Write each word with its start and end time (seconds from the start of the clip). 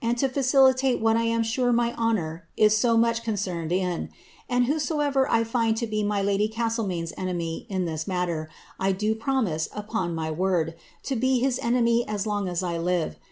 to 0.17 0.27
facilitate 0.27 0.99
what 0.99 1.15
I 1.15 1.25
am 1.25 1.43
sure 1.43 1.71
mj 1.71 1.95
honour 1.95 2.47
is 2.57 2.75
so 2.75 2.97
much 2.97 3.23
concerned 3.23 3.71
in: 3.71 4.09
>ver 4.49 5.27
I 5.29 5.43
find 5.43 5.77
to 5.77 5.85
be 5.85 6.01
my 6.01 6.23
lady 6.23 6.49
Castlemaino't 6.49 7.13
enemy 7.19 7.67
in 7.69 7.85
tliis 7.85 8.07
matter, 8.07 8.49
I 8.79 8.93
do 8.93 9.15
on 9.27 10.15
my 10.15 10.31
word, 10.31 10.73
to 11.03 11.15
be 11.15 11.37
his 11.39 11.59
enemy 11.61 12.03
as 12.07 12.25
long 12.25 12.47
as 12.47 12.63
I 12.63 12.79
live. 12.79 13.15